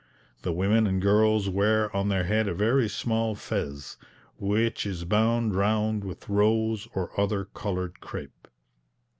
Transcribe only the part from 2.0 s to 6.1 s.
their head a very small fez, which is bound round